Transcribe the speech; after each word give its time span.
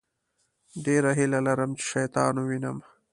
ډېره 0.85 1.11
هیله 1.19 1.39
لرم 1.47 1.71
چې 1.79 1.83
شیطان 1.91 2.33
ووينم. 2.37 2.77